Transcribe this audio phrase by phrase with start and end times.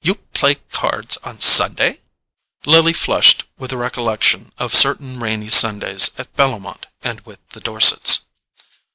[0.00, 2.00] "You play cards on Sunday?"
[2.64, 8.20] Lily flushed with the recollection of certain rainy Sundays at Bellomont and with the Dorsets.